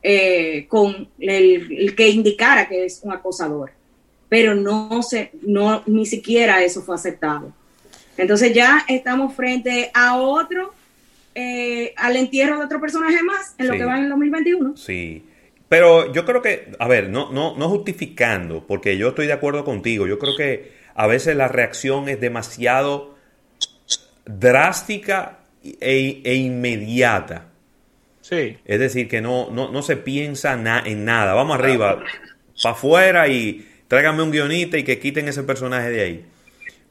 eh, 0.02 0.66
con 0.66 1.08
el, 1.20 1.94
que 1.94 2.08
indicara 2.08 2.68
que 2.68 2.84
es 2.84 3.00
un 3.04 3.12
acosador, 3.12 3.70
pero 4.28 4.56
no 4.56 5.04
se, 5.04 5.30
no, 5.42 5.84
ni 5.86 6.04
siquiera 6.04 6.64
eso 6.64 6.82
fue 6.82 6.96
aceptado. 6.96 7.52
Entonces 8.18 8.52
ya 8.52 8.84
estamos 8.88 9.34
frente 9.34 9.90
a 9.94 10.16
otro, 10.16 10.74
eh, 11.34 11.94
al 11.96 12.16
entierro 12.16 12.58
de 12.58 12.64
otro 12.64 12.80
personaje 12.80 13.22
más 13.22 13.54
en 13.56 13.68
lo 13.68 13.72
que 13.74 13.84
va 13.84 13.96
en 13.96 14.04
el 14.04 14.10
2021. 14.10 14.76
Sí. 14.76 15.24
Pero 15.68 16.12
yo 16.12 16.24
creo 16.24 16.42
que, 16.42 16.72
a 16.78 16.88
ver, 16.88 17.08
no, 17.10 17.30
no, 17.30 17.56
no 17.56 17.68
justificando, 17.68 18.66
porque 18.66 18.96
yo 18.96 19.08
estoy 19.08 19.26
de 19.26 19.34
acuerdo 19.34 19.64
contigo, 19.64 20.06
yo 20.06 20.18
creo 20.18 20.34
que 20.36 20.72
a 20.94 21.06
veces 21.06 21.36
la 21.36 21.48
reacción 21.48 22.08
es 22.08 22.20
demasiado 22.20 23.16
drástica 24.24 25.38
e, 25.62 26.22
e 26.24 26.34
inmediata. 26.34 27.46
Es 28.30 28.78
decir, 28.78 29.08
que 29.08 29.20
no, 29.20 29.50
no, 29.50 29.82
se 29.82 29.96
piensa 29.96 30.52
en 30.84 31.04
nada. 31.04 31.32
Vamos 31.32 31.58
arriba, 31.58 32.02
para 32.62 32.74
afuera 32.74 33.28
y 33.28 33.66
tráigame 33.88 34.22
un 34.22 34.30
guionista 34.30 34.76
y 34.76 34.84
que 34.84 34.98
quiten 34.98 35.28
ese 35.28 35.44
personaje 35.44 35.90
de 35.90 36.00
ahí. 36.02 36.24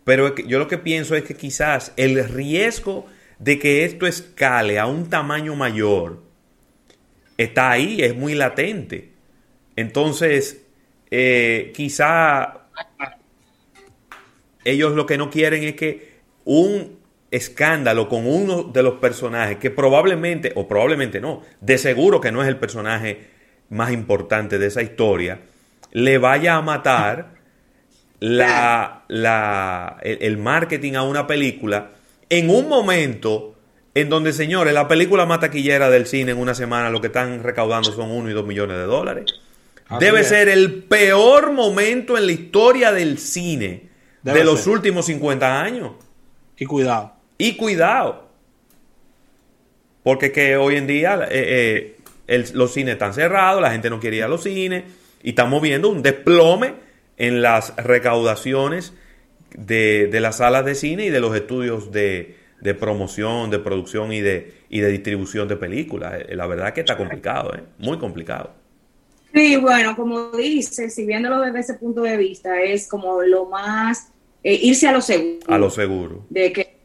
Pero 0.08 0.34
yo 0.36 0.58
lo 0.58 0.70
que 0.70 0.78
pienso 0.78 1.18
es 1.18 1.26
que 1.26 1.36
quizás 1.36 1.92
el 1.98 2.24
riesgo 2.30 3.08
de 3.40 3.60
que 3.60 3.84
esto 3.84 4.08
escale 4.08 4.80
a 4.80 4.86
un 4.86 5.10
tamaño 5.10 5.54
mayor 5.54 6.24
está 7.36 7.72
ahí, 7.72 8.02
es 8.02 8.16
muy 8.16 8.34
latente. 8.34 9.12
Entonces, 9.76 10.66
eh, 11.12 11.74
quizá 11.76 12.70
ellos 14.64 14.94
lo 14.94 15.06
que 15.06 15.18
no 15.18 15.30
quieren 15.30 15.66
es 15.66 15.76
que 15.76 16.20
un 16.46 17.00
escándalo 17.30 18.08
con 18.08 18.28
uno 18.28 18.64
de 18.64 18.84
los 18.84 19.00
personajes 19.00 19.58
que 19.58 19.72
probablemente, 19.72 20.54
o 20.56 20.70
probablemente 20.70 21.20
no, 21.20 21.42
de 21.60 21.78
seguro 21.78 22.22
que 22.22 22.32
no 22.32 22.42
es 22.42 22.48
el 22.48 22.56
personaje 22.56 23.28
más 23.68 23.92
importante 23.92 24.58
de 24.58 24.68
esa 24.68 24.82
historia, 24.82 25.42
le 25.92 26.18
vaya 26.18 26.56
a 26.56 26.62
matar 26.62 27.37
la, 28.20 29.04
la, 29.08 29.98
el, 30.02 30.38
marketing 30.38 30.94
a 30.94 31.04
una 31.04 31.28
película 31.28 31.92
en 32.30 32.50
un 32.50 32.68
momento 32.68 33.56
en 33.94 34.10
donde, 34.10 34.34
señores, 34.34 34.74
la 34.74 34.88
película 34.88 35.26
más 35.26 35.40
taquillera 35.40 35.90
del 35.90 36.06
cine 36.06 36.32
en 36.32 36.38
una 36.38 36.54
semana 36.54 36.90
lo 36.90 37.02
que 37.02 37.08
están 37.08 37.44
recaudando 37.44 37.92
son 37.92 38.12
uno 38.12 38.30
y 38.30 38.34
dos 38.34 38.46
millones 38.46 38.78
de 38.78 38.84
dólares. 38.84 39.26
Debe 40.00 40.24
ser 40.24 40.50
el 40.50 40.84
peor 40.84 41.54
momento 41.54 42.18
en 42.18 42.26
la 42.26 42.32
historia 42.34 42.92
del 42.92 43.18
cine 43.18 43.90
de 44.22 44.44
los 44.44 44.68
últimos 44.68 45.06
50 45.06 45.62
años. 45.62 45.92
Y 46.58 46.66
cuidado. 46.66 47.14
Y 47.38 47.56
cuidado. 47.56 48.28
Porque 50.04 50.32
que 50.32 50.58
hoy 50.58 50.76
en 50.76 50.88
día 50.88 51.28
eh, 51.30 51.96
eh, 52.28 52.46
los 52.54 52.74
cines 52.74 52.94
están 52.94 53.14
cerrados, 53.14 53.62
la 53.62 53.72
gente 53.72 53.90
no 53.90 54.00
quiere 54.00 54.18
ir 54.18 54.24
a 54.24 54.28
los 54.28 54.44
cines 54.44 54.84
y 55.24 55.30
estamos 55.30 55.62
viendo 55.62 55.90
un 55.90 56.02
desplome 56.02 56.87
en 57.18 57.42
las 57.42 57.76
recaudaciones 57.76 58.94
de, 59.56 60.10
las 60.14 60.38
salas 60.38 60.66
de 60.66 60.76
cine 60.76 61.06
y 61.06 61.10
de 61.10 61.20
los 61.20 61.36
estudios 61.36 61.92
de, 61.92 62.36
promoción, 62.80 63.50
de 63.50 63.60
producción 63.60 64.14
y 64.14 64.22
de, 64.22 64.54
y 64.70 64.80
de 64.80 64.90
distribución 64.90 65.48
de 65.48 65.58
películas. 65.58 66.14
Eh, 66.28 66.36
la 66.36 66.48
verdad 66.48 66.74
que 66.74 66.82
está 66.82 66.98
complicado, 66.98 67.52
muy 67.80 67.98
complicado. 67.98 68.52
Sí, 69.34 69.56
bueno, 69.58 69.96
como 69.96 70.32
dice, 70.32 70.90
si 70.90 71.06
viéndolo 71.06 71.42
desde 71.42 71.60
ese 71.60 71.74
punto 71.76 72.02
de 72.02 72.18
vista, 72.18 72.62
es 72.62 72.88
como 72.88 73.22
lo 73.22 73.46
más, 73.46 74.12
irse 74.42 74.88
a 74.88 74.92
lo 74.92 75.02
seguro. 75.02 75.40
A 75.48 75.58
lo 75.58 75.70
seguro. 75.70 76.26
De 76.30 76.52
que 76.52 76.78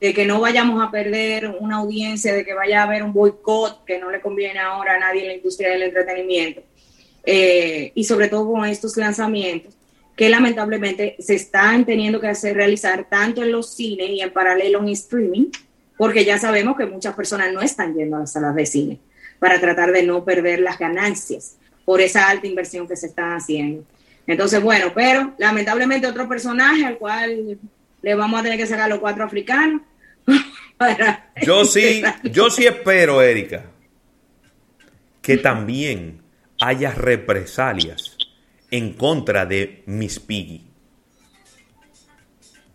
de 0.00 0.12
que 0.12 0.26
no 0.26 0.40
vayamos 0.40 0.82
a 0.82 0.90
perder 0.90 1.56
una 1.58 1.76
audiencia, 1.76 2.34
de 2.34 2.44
que 2.44 2.54
vaya 2.54 2.80
a 2.80 2.84
haber 2.84 3.02
un 3.02 3.12
boicot 3.12 3.84
que 3.84 3.98
no 3.98 4.10
le 4.10 4.20
conviene 4.20 4.58
ahora 4.58 4.94
a 4.94 4.98
nadie 4.98 5.22
en 5.22 5.28
la 5.28 5.34
industria 5.34 5.70
del 5.70 5.84
entretenimiento. 5.84 6.62
Eh, 7.26 7.90
y 7.94 8.04
sobre 8.04 8.28
todo 8.28 8.50
con 8.52 8.64
estos 8.64 8.96
lanzamientos 8.96 9.76
que 10.16 10.30
lamentablemente 10.30 11.16
se 11.18 11.34
están 11.34 11.84
teniendo 11.84 12.20
que 12.20 12.28
hacer 12.28 12.56
realizar 12.56 13.06
tanto 13.08 13.42
en 13.42 13.52
los 13.52 13.74
cines 13.74 14.08
y 14.08 14.20
en 14.20 14.32
paralelo 14.32 14.80
en 14.80 14.88
streaming, 14.88 15.46
porque 15.98 16.24
ya 16.24 16.38
sabemos 16.38 16.76
que 16.76 16.86
muchas 16.86 17.14
personas 17.14 17.52
no 17.52 17.60
están 17.60 17.94
yendo 17.94 18.16
a 18.16 18.20
las 18.20 18.32
salas 18.32 18.54
de 18.54 18.64
cine 18.64 18.98
para 19.38 19.60
tratar 19.60 19.92
de 19.92 20.02
no 20.04 20.24
perder 20.24 20.60
las 20.60 20.78
ganancias 20.78 21.56
por 21.84 22.00
esa 22.00 22.30
alta 22.30 22.46
inversión 22.46 22.88
que 22.88 22.96
se 22.96 23.08
está 23.08 23.36
haciendo. 23.36 23.84
Entonces, 24.26 24.62
bueno, 24.62 24.92
pero 24.94 25.34
lamentablemente 25.38 26.06
otro 26.06 26.28
personaje 26.28 26.84
al 26.84 26.96
cual 26.96 27.58
le 28.02 28.14
vamos 28.14 28.40
a 28.40 28.42
tener 28.42 28.58
que 28.58 28.66
sacar 28.66 28.88
los 28.88 28.98
cuatro 28.98 29.24
africanos. 29.24 29.82
yo 31.42 31.64
sí, 31.64 32.02
yo 32.24 32.50
sí 32.50 32.66
espero, 32.66 33.20
Erika, 33.20 33.66
que 35.20 35.36
también 35.36 36.20
haya 36.60 36.92
represalias 36.92 38.16
en 38.70 38.94
contra 38.94 39.46
de 39.46 39.82
Miss 39.86 40.18
Piggy. 40.20 40.66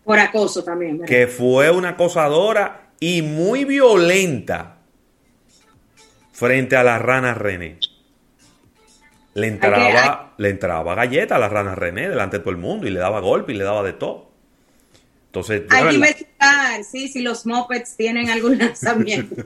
Por 0.04 0.18
acoso 0.18 0.64
también. 0.64 1.02
Que 1.04 1.26
fue 1.26 1.70
una 1.70 1.90
acosadora 1.90 2.92
y 2.98 3.22
muy 3.22 3.64
violenta 3.64 4.78
frente 6.32 6.76
a 6.76 6.82
la 6.82 6.98
rana 6.98 7.34
René. 7.34 7.78
Le 9.34 9.46
entraba, 9.46 10.34
le 10.36 10.50
entraba 10.50 10.94
galleta 10.94 11.36
a 11.36 11.38
la 11.38 11.48
rana 11.48 11.74
René 11.74 12.08
delante 12.08 12.38
de 12.38 12.42
todo 12.42 12.50
el 12.50 12.58
mundo 12.58 12.86
y 12.86 12.90
le 12.90 13.00
daba 13.00 13.20
golpe 13.20 13.52
y 13.52 13.56
le 13.56 13.64
daba 13.64 13.82
de 13.82 13.92
todo. 13.92 14.32
Entonces, 15.26 15.62
Hay 15.70 15.88
que 15.88 15.94
investigar, 15.94 16.84
sí, 16.84 17.08
si 17.08 17.22
los 17.22 17.46
mopeds 17.46 17.96
tienen 17.96 18.28
algún 18.28 18.58
lanzamiento 18.58 19.34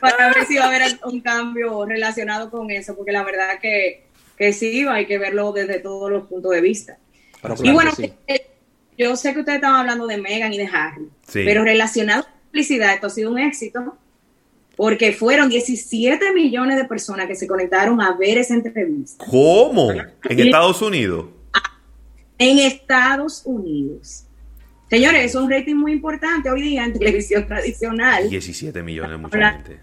Para 0.00 0.28
ver 0.28 0.46
si 0.46 0.56
va 0.56 0.64
a 0.64 0.68
haber 0.68 0.98
un 1.04 1.20
cambio 1.20 1.84
relacionado 1.86 2.50
con 2.50 2.70
eso, 2.70 2.94
porque 2.96 3.12
la 3.12 3.24
verdad 3.24 3.58
que, 3.60 4.04
que 4.36 4.52
sí, 4.52 4.86
hay 4.88 5.06
que 5.06 5.18
verlo 5.18 5.52
desde 5.52 5.80
todos 5.80 6.10
los 6.10 6.26
puntos 6.26 6.52
de 6.52 6.60
vista. 6.60 6.98
y 7.62 7.70
bueno, 7.70 7.92
eh, 8.26 8.46
yo 8.98 9.16
sé 9.16 9.32
que 9.32 9.40
ustedes 9.40 9.56
estaban 9.56 9.80
hablando 9.80 10.06
de 10.06 10.18
Megan 10.18 10.52
y 10.52 10.58
de 10.58 10.68
Harry, 10.72 11.08
pero 11.32 11.64
relacionado 11.64 12.24
con 12.24 12.32
publicidad, 12.50 12.94
esto 12.94 13.06
ha 13.06 13.10
sido 13.10 13.30
un 13.30 13.38
éxito 13.38 13.96
porque 14.76 15.12
fueron 15.12 15.48
17 15.48 16.34
millones 16.34 16.76
de 16.76 16.84
personas 16.84 17.26
que 17.26 17.34
se 17.34 17.46
conectaron 17.46 18.00
a 18.02 18.14
ver 18.14 18.36
esa 18.36 18.54
entrevista. 18.54 19.24
¿Cómo? 19.24 19.90
¿En 19.90 20.40
Estados 20.40 20.82
Unidos? 20.82 21.26
en 22.38 22.58
Estados 22.58 23.42
Unidos. 23.44 24.25
Señores, 24.88 25.24
es 25.24 25.34
un 25.34 25.50
rating 25.50 25.74
muy 25.74 25.92
importante 25.92 26.48
hoy 26.48 26.62
día 26.62 26.84
en 26.84 26.92
televisión 26.92 27.46
tradicional. 27.46 28.30
17 28.30 28.82
millones, 28.84 29.18
mucha 29.18 29.52
gente. 29.52 29.80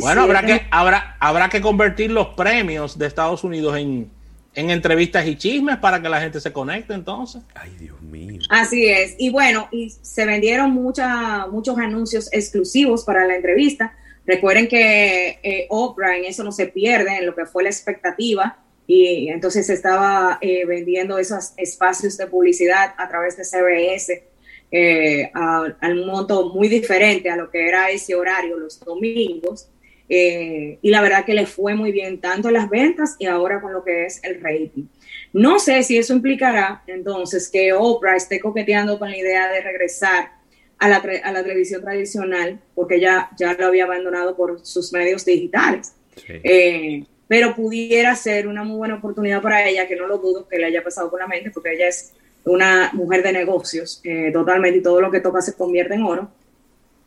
Bueno, 0.00 0.22
habrá 0.22 0.46
que, 0.46 0.62
habrá, 0.70 1.16
habrá 1.18 1.48
que 1.48 1.60
convertir 1.60 2.12
los 2.12 2.28
premios 2.28 2.96
de 2.96 3.06
Estados 3.06 3.42
Unidos 3.42 3.76
en, 3.76 4.08
en 4.54 4.70
entrevistas 4.70 5.26
y 5.26 5.36
chismes 5.36 5.78
para 5.78 6.00
que 6.00 6.08
la 6.08 6.20
gente 6.20 6.40
se 6.40 6.52
conecte 6.52 6.94
entonces. 6.94 7.42
Ay, 7.54 7.74
Dios 7.78 8.00
mío. 8.00 8.40
Así 8.48 8.88
es. 8.88 9.16
Y 9.18 9.30
bueno, 9.30 9.68
y 9.72 9.90
se 9.90 10.24
vendieron 10.24 10.70
mucha, 10.70 11.46
muchos 11.48 11.76
anuncios 11.78 12.28
exclusivos 12.32 13.04
para 13.04 13.26
la 13.26 13.34
entrevista. 13.34 13.96
Recuerden 14.26 14.68
que 14.68 15.40
eh, 15.42 15.66
Oprah 15.70 16.18
en 16.18 16.24
eso 16.24 16.44
no 16.44 16.52
se 16.52 16.66
pierde, 16.66 17.18
en 17.18 17.26
lo 17.26 17.34
que 17.34 17.46
fue 17.46 17.64
la 17.64 17.68
expectativa. 17.68 18.58
Y 18.86 19.28
entonces 19.28 19.66
se 19.66 19.74
estaba 19.74 20.38
eh, 20.40 20.64
vendiendo 20.64 21.18
esos 21.18 21.52
espacios 21.56 22.16
de 22.16 22.28
publicidad 22.28 22.94
a 22.96 23.08
través 23.08 23.36
de 23.36 23.44
CBS 23.44 24.35
eh, 24.70 25.30
a, 25.34 25.66
a, 25.80 25.88
un 25.88 26.06
monto 26.06 26.50
muy 26.50 26.68
diferente 26.68 27.30
a 27.30 27.36
lo 27.36 27.50
que 27.50 27.66
era 27.66 27.90
ese 27.90 28.14
horario 28.14 28.58
los 28.58 28.80
domingos. 28.80 29.68
Eh, 30.08 30.78
y 30.82 30.90
la 30.90 31.02
verdad 31.02 31.24
que 31.24 31.34
le 31.34 31.46
fue 31.46 31.74
muy 31.74 31.90
bien 31.90 32.20
tanto 32.20 32.48
en 32.48 32.54
las 32.54 32.70
ventas 32.70 33.16
y 33.18 33.26
ahora 33.26 33.60
con 33.60 33.72
lo 33.72 33.82
que 33.82 34.06
es 34.06 34.22
el 34.22 34.40
rating. 34.40 34.84
No 35.32 35.58
sé 35.58 35.82
si 35.82 35.98
eso 35.98 36.14
implicará 36.14 36.82
entonces 36.86 37.50
que 37.50 37.72
Oprah 37.72 38.16
esté 38.16 38.38
coqueteando 38.38 38.98
con 38.98 39.10
la 39.10 39.16
idea 39.16 39.50
de 39.50 39.60
regresar 39.62 40.30
a 40.78 40.88
la, 40.88 40.96
a 40.96 41.32
la 41.32 41.42
televisión 41.42 41.82
tradicional, 41.82 42.60
porque 42.74 43.00
ya, 43.00 43.30
ya 43.36 43.54
lo 43.54 43.66
había 43.66 43.84
abandonado 43.84 44.36
por 44.36 44.64
sus 44.64 44.92
medios 44.92 45.24
digitales. 45.24 45.94
Sí. 46.14 46.34
Eh, 46.42 47.04
pero 47.28 47.56
pudiera 47.56 48.14
ser 48.14 48.46
una 48.46 48.62
muy 48.62 48.76
buena 48.76 48.96
oportunidad 48.96 49.42
para 49.42 49.66
ella, 49.68 49.88
que 49.88 49.96
no 49.96 50.06
lo 50.06 50.18
dudo 50.18 50.46
que 50.46 50.58
le 50.58 50.66
haya 50.66 50.84
pasado 50.84 51.10
por 51.10 51.18
la 51.18 51.26
mente, 51.26 51.50
porque 51.50 51.72
ella 51.72 51.88
es 51.88 52.12
una 52.46 52.90
mujer 52.92 53.22
de 53.22 53.32
negocios 53.32 54.00
eh, 54.04 54.30
totalmente 54.32 54.78
y 54.78 54.82
todo 54.82 55.00
lo 55.00 55.10
que 55.10 55.20
toca 55.20 55.42
se 55.42 55.54
convierte 55.54 55.94
en 55.94 56.04
oro, 56.04 56.30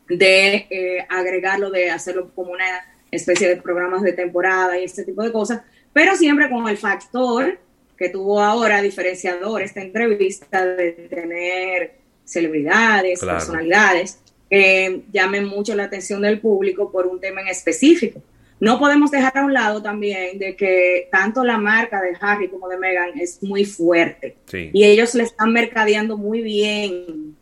de 0.08 0.66
eh, 0.70 1.06
agregarlo, 1.08 1.70
de 1.70 1.90
hacerlo 1.90 2.30
como 2.34 2.52
una 2.52 2.66
especie 3.10 3.48
de 3.48 3.56
programas 3.56 4.02
de 4.02 4.12
temporada 4.12 4.78
y 4.78 4.84
este 4.84 5.04
tipo 5.04 5.22
de 5.22 5.32
cosas, 5.32 5.62
pero 5.92 6.14
siempre 6.14 6.48
con 6.50 6.68
el 6.68 6.76
factor 6.76 7.58
que 7.96 8.10
tuvo 8.10 8.40
ahora 8.40 8.82
diferenciador 8.82 9.62
esta 9.62 9.80
entrevista 9.80 10.64
de 10.64 10.92
tener 10.92 11.94
celebridades, 12.24 13.20
claro. 13.20 13.38
personalidades, 13.38 14.20
que 14.48 15.02
llamen 15.12 15.46
mucho 15.46 15.74
la 15.74 15.84
atención 15.84 16.22
del 16.22 16.40
público 16.40 16.90
por 16.92 17.06
un 17.06 17.20
tema 17.20 17.40
en 17.40 17.48
específico. 17.48 18.22
No 18.60 18.78
podemos 18.78 19.10
dejar 19.10 19.38
a 19.38 19.44
un 19.44 19.54
lado 19.54 19.82
también 19.82 20.38
de 20.38 20.54
que 20.54 21.08
tanto 21.10 21.42
la 21.42 21.58
marca 21.58 22.00
de 22.02 22.16
Harry 22.20 22.48
como 22.48 22.68
de 22.68 22.76
Meghan 22.76 23.18
es 23.18 23.42
muy 23.42 23.64
fuerte 23.64 24.36
sí. 24.44 24.70
y 24.72 24.84
ellos 24.84 25.14
le 25.14 25.22
están 25.22 25.52
mercadeando 25.52 26.18
muy 26.18 26.42
bien 26.42 27.36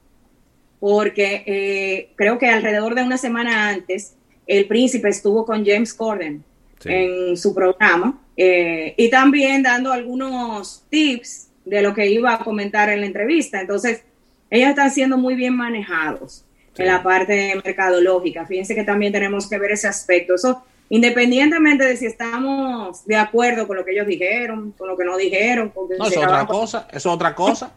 porque 0.78 1.42
eh, 1.44 2.12
creo 2.14 2.38
que 2.38 2.46
alrededor 2.46 2.94
de 2.94 3.02
una 3.02 3.18
semana 3.18 3.68
antes 3.68 4.14
el 4.46 4.66
príncipe 4.66 5.08
estuvo 5.08 5.44
con 5.44 5.66
James 5.66 5.92
Corden 5.92 6.44
sí. 6.78 6.88
en 6.88 7.36
su 7.36 7.52
programa 7.52 8.20
eh, 8.36 8.94
y 8.96 9.10
también 9.10 9.64
dando 9.64 9.92
algunos 9.92 10.84
tips 10.88 11.48
de 11.64 11.82
lo 11.82 11.92
que 11.92 12.06
iba 12.06 12.34
a 12.34 12.38
comentar 12.38 12.88
en 12.88 13.00
la 13.00 13.06
entrevista. 13.06 13.60
Entonces, 13.60 14.04
ellos 14.48 14.70
están 14.70 14.90
siendo 14.90 15.18
muy 15.18 15.34
bien 15.34 15.54
manejados 15.56 16.44
sí. 16.72 16.82
en 16.82 16.88
la 16.88 17.02
parte 17.02 17.60
mercadológica. 17.64 18.46
Fíjense 18.46 18.74
que 18.74 18.84
también 18.84 19.12
tenemos 19.12 19.48
que 19.48 19.58
ver 19.58 19.72
ese 19.72 19.88
aspecto. 19.88 20.36
Eso, 20.36 20.64
independientemente 20.90 21.84
de 21.84 21.96
si 21.96 22.06
estamos 22.06 23.04
de 23.04 23.16
acuerdo 23.16 23.66
con 23.66 23.76
lo 23.76 23.84
que 23.84 23.92
ellos 23.92 24.06
dijeron, 24.06 24.72
con 24.72 24.88
lo 24.88 24.96
que 24.96 25.04
no 25.04 25.16
dijeron. 25.16 25.70
Con 25.70 25.88
no, 25.88 26.06
es 26.06 26.16
otra 26.16 26.46
cosa, 26.46 26.88
es 26.90 27.06
otra 27.06 27.34
cosa. 27.34 27.72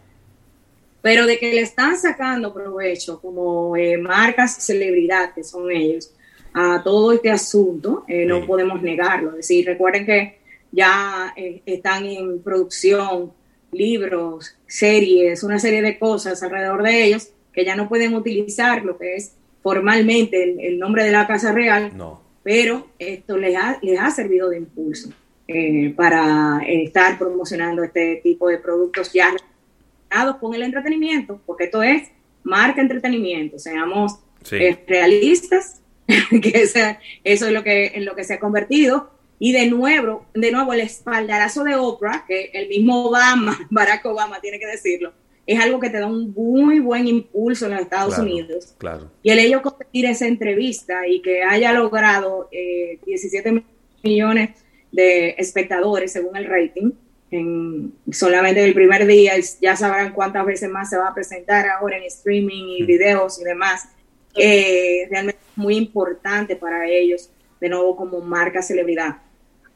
Pero 1.01 1.25
de 1.25 1.39
que 1.39 1.53
le 1.53 1.61
están 1.61 1.97
sacando 1.97 2.53
provecho 2.53 3.19
como 3.19 3.75
eh, 3.75 3.97
marcas 3.97 4.63
celebridad 4.63 5.33
que 5.33 5.43
son 5.43 5.71
ellos, 5.71 6.13
a 6.53 6.81
todo 6.83 7.11
este 7.13 7.31
asunto, 7.31 8.03
eh, 8.07 8.25
no 8.25 8.41
sí. 8.41 8.47
podemos 8.47 8.81
negarlo. 8.81 9.31
Es 9.31 9.37
decir, 9.37 9.65
recuerden 9.65 10.05
que 10.05 10.39
ya 10.71 11.33
eh, 11.35 11.61
están 11.65 12.05
en 12.05 12.41
producción 12.41 13.33
libros, 13.71 14.55
series, 14.67 15.43
una 15.43 15.59
serie 15.59 15.81
de 15.81 15.97
cosas 15.97 16.43
alrededor 16.43 16.83
de 16.83 17.05
ellos 17.05 17.29
que 17.53 17.65
ya 17.65 17.75
no 17.75 17.89
pueden 17.89 18.13
utilizar 18.15 18.83
lo 18.83 18.97
que 18.97 19.15
es 19.15 19.33
formalmente 19.63 20.43
el, 20.43 20.59
el 20.59 20.79
nombre 20.79 21.03
de 21.03 21.11
la 21.11 21.27
Casa 21.27 21.51
Real, 21.51 21.95
no. 21.95 22.20
Pero 22.43 22.87
esto 22.99 23.37
les 23.37 23.55
ha, 23.55 23.77
les 23.81 23.99
ha 23.99 24.11
servido 24.11 24.49
de 24.49 24.57
impulso 24.57 25.09
eh, 25.47 25.93
para 25.95 26.61
estar 26.67 27.17
promocionando 27.17 27.83
este 27.83 28.21
tipo 28.23 28.47
de 28.47 28.57
productos 28.57 29.11
ya 29.13 29.31
relacionados 29.31 30.37
con 30.39 30.53
el 30.53 30.63
entretenimiento, 30.63 31.41
porque 31.45 31.65
esto 31.65 31.83
es 31.83 32.09
marca 32.43 32.81
entretenimiento, 32.81 33.59
seamos 33.59 34.19
sí. 34.43 34.55
eh, 34.55 34.83
realistas 34.87 35.81
que 36.41 36.51
esa, 36.53 36.99
eso 37.23 37.47
es 37.47 37.53
lo 37.53 37.63
que, 37.63 37.87
en 37.87 38.05
lo 38.05 38.15
que 38.15 38.23
se 38.23 38.35
ha 38.35 38.39
convertido. 38.39 39.11
Y 39.39 39.53
de 39.53 39.67
nuevo, 39.67 40.27
de 40.35 40.51
nuevo, 40.51 40.71
el 40.73 40.81
espaldarazo 40.81 41.63
de 41.63 41.75
Oprah, 41.75 42.25
que 42.27 42.51
el 42.53 42.69
mismo 42.69 43.07
Obama, 43.07 43.57
Barack 43.71 44.05
Obama 44.05 44.39
tiene 44.39 44.59
que 44.59 44.67
decirlo, 44.67 45.13
es 45.45 45.59
algo 45.59 45.79
que 45.79 45.89
te 45.89 45.99
da 45.99 46.07
un 46.07 46.31
muy 46.33 46.79
buen 46.79 47.07
impulso 47.07 47.65
en 47.65 47.71
los 47.71 47.81
Estados 47.81 48.15
claro, 48.15 48.29
Unidos. 48.29 48.75
Claro. 48.77 49.11
Y 49.23 49.31
el 49.31 49.39
ello 49.39 49.61
competir 49.61 50.05
esa 50.05 50.27
entrevista 50.27 51.07
y 51.07 51.21
que 51.21 51.43
haya 51.43 51.73
logrado 51.73 52.47
eh, 52.51 52.99
17 53.05 53.63
millones 54.03 54.51
de 54.91 55.29
espectadores 55.37 56.11
según 56.11 56.35
el 56.37 56.45
rating, 56.45 56.91
en 57.31 57.93
solamente 58.11 58.63
el 58.63 58.73
primer 58.73 59.07
día, 59.07 59.33
ya 59.61 59.75
sabrán 59.75 60.13
cuántas 60.13 60.45
veces 60.45 60.69
más 60.69 60.89
se 60.89 60.97
va 60.97 61.07
a 61.07 61.13
presentar 61.13 61.67
ahora 61.69 61.97
en 61.97 62.03
streaming 62.03 62.77
y 62.77 62.83
mm. 62.83 62.85
videos 62.85 63.39
y 63.39 63.45
demás 63.45 63.87
eh, 64.35 65.07
realmente 65.09 65.39
muy 65.55 65.75
importante 65.75 66.55
para 66.55 66.87
ellos, 66.87 67.29
de 67.59 67.69
nuevo 67.69 67.95
como 67.95 68.19
marca 68.19 68.61
celebridad. 68.61 69.17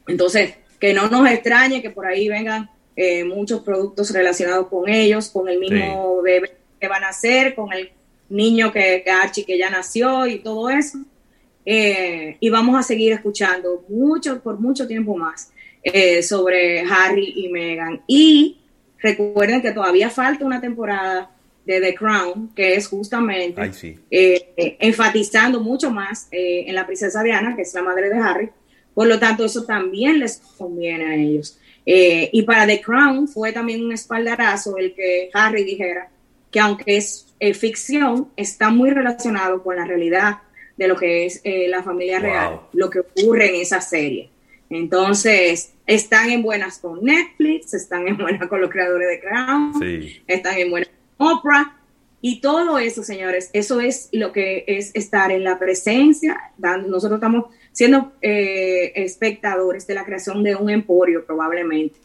Entonces, 0.06 0.54
que 0.78 0.92
no 0.92 1.08
nos 1.08 1.28
extrañe 1.30 1.82
que 1.82 1.90
por 1.90 2.06
ahí 2.06 2.28
vengan 2.28 2.70
eh, 2.96 3.24
muchos 3.24 3.60
productos 3.60 4.10
relacionados 4.10 4.68
con 4.68 4.88
ellos, 4.88 5.28
con 5.28 5.48
el 5.48 5.60
mismo 5.60 6.16
sí. 6.18 6.24
bebé 6.24 6.56
que 6.80 6.88
van 6.88 7.04
a 7.04 7.08
hacer, 7.08 7.54
con 7.54 7.72
el 7.72 7.90
niño 8.28 8.72
que, 8.72 9.02
que 9.04 9.10
Archie 9.10 9.44
que 9.44 9.58
ya 9.58 9.70
nació 9.70 10.26
y 10.26 10.38
todo 10.38 10.70
eso. 10.70 10.98
Eh, 11.68 12.36
y 12.38 12.48
vamos 12.48 12.78
a 12.78 12.82
seguir 12.84 13.12
escuchando 13.12 13.84
mucho, 13.88 14.40
por 14.40 14.60
mucho 14.60 14.86
tiempo 14.86 15.16
más 15.16 15.50
eh, 15.82 16.22
sobre 16.22 16.80
Harry 16.82 17.34
y 17.36 17.48
Meghan. 17.48 18.02
Y 18.06 18.58
recuerden 18.98 19.60
que 19.60 19.72
todavía 19.72 20.08
falta 20.08 20.44
una 20.44 20.60
temporada 20.60 21.30
de 21.64 21.80
The 21.80 21.94
Crown, 21.96 22.52
que 22.54 22.76
es 22.76 22.86
justamente 22.86 23.60
Ay, 23.60 23.72
sí. 23.72 23.98
eh, 24.08 24.76
enfatizando 24.78 25.60
mucho 25.60 25.90
más 25.90 26.28
en 26.30 26.72
la 26.72 26.86
princesa 26.86 27.24
Diana, 27.24 27.56
que 27.56 27.62
es 27.62 27.74
la 27.74 27.82
madre 27.82 28.08
de 28.08 28.18
Harry. 28.18 28.50
Por 28.94 29.08
lo 29.08 29.18
tanto, 29.18 29.44
eso 29.44 29.64
también 29.64 30.20
les 30.20 30.38
conviene 30.56 31.04
a 31.04 31.16
ellos. 31.16 31.58
Eh, 31.86 32.28
y 32.32 32.42
para 32.42 32.66
The 32.66 32.80
Crown 32.80 33.28
fue 33.28 33.52
también 33.52 33.84
un 33.84 33.92
espaldarazo 33.92 34.76
el 34.76 34.92
que 34.92 35.30
Harry 35.32 35.62
dijera 35.62 36.10
que 36.50 36.58
aunque 36.58 36.96
es 36.96 37.32
eh, 37.38 37.54
ficción, 37.54 38.28
está 38.36 38.70
muy 38.70 38.90
relacionado 38.90 39.62
con 39.62 39.76
la 39.76 39.84
realidad 39.84 40.38
de 40.76 40.88
lo 40.88 40.96
que 40.96 41.26
es 41.26 41.40
eh, 41.44 41.68
la 41.68 41.82
familia 41.82 42.18
wow. 42.18 42.26
real, 42.26 42.60
lo 42.72 42.90
que 42.90 43.00
ocurre 43.00 43.54
en 43.54 43.62
esa 43.62 43.80
serie. 43.80 44.30
Entonces, 44.68 45.74
están 45.86 46.30
en 46.30 46.42
buenas 46.42 46.78
con 46.78 47.02
Netflix, 47.04 47.72
están 47.72 48.08
en 48.08 48.16
buenas 48.16 48.48
con 48.48 48.60
los 48.60 48.70
creadores 48.70 49.08
de 49.08 49.20
Crown, 49.20 49.74
sí. 49.80 50.22
están 50.26 50.58
en 50.58 50.70
buenas 50.70 50.90
Oprah. 51.18 51.72
Y 52.20 52.40
todo 52.40 52.78
eso, 52.78 53.04
señores, 53.04 53.50
eso 53.52 53.80
es 53.80 54.08
lo 54.10 54.32
que 54.32 54.64
es 54.66 54.90
estar 54.94 55.30
en 55.30 55.44
la 55.44 55.58
presencia. 55.58 56.50
Nosotros 56.58 57.18
estamos 57.18 57.54
siendo 57.76 58.14
eh, 58.22 58.90
espectadores 58.94 59.86
de 59.86 59.92
la 59.92 60.06
creación 60.06 60.42
de 60.42 60.56
un 60.56 60.70
emporio, 60.70 61.26
probablemente, 61.26 61.98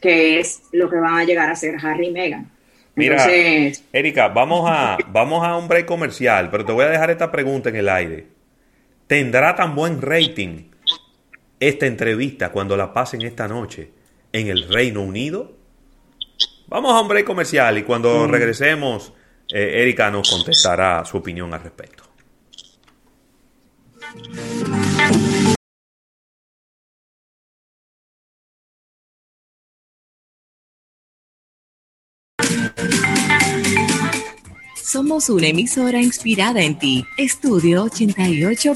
que 0.00 0.38
es 0.38 0.62
lo 0.70 0.88
que 0.88 1.00
van 1.00 1.18
a 1.18 1.24
llegar 1.24 1.50
a 1.50 1.56
ser 1.56 1.74
Harry 1.84 2.06
y 2.06 2.10
Meghan. 2.12 2.48
Mira, 2.94 3.16
Entonces, 3.16 3.84
Erika, 3.92 4.28
vamos 4.28 4.70
a, 4.70 4.98
vamos 5.08 5.44
a 5.44 5.56
un 5.56 5.66
break 5.66 5.86
comercial, 5.86 6.48
pero 6.48 6.64
te 6.64 6.70
voy 6.70 6.84
a 6.84 6.90
dejar 6.90 7.10
esta 7.10 7.32
pregunta 7.32 7.70
en 7.70 7.76
el 7.76 7.88
aire. 7.88 8.28
¿Tendrá 9.08 9.56
tan 9.56 9.74
buen 9.74 10.00
rating 10.00 10.70
esta 11.58 11.86
entrevista 11.86 12.52
cuando 12.52 12.76
la 12.76 12.92
pasen 12.92 13.22
esta 13.22 13.48
noche 13.48 13.90
en 14.32 14.46
el 14.46 14.68
Reino 14.68 15.02
Unido? 15.02 15.56
Vamos 16.68 16.94
a 16.94 17.00
un 17.00 17.08
break 17.08 17.26
comercial 17.26 17.78
y 17.78 17.82
cuando 17.82 18.28
mm. 18.28 18.30
regresemos, 18.30 19.12
eh, 19.52 19.82
Erika 19.82 20.08
nos 20.08 20.30
contestará 20.30 21.04
su 21.04 21.16
opinión 21.16 21.52
al 21.52 21.64
respecto. 21.64 22.09
Somos 34.82 35.30
una 35.30 35.46
emisora 35.46 36.02
inspirada 36.02 36.62
en 36.62 36.76
ti. 36.76 37.04
Estudio 37.16 37.84
88. 37.84 38.74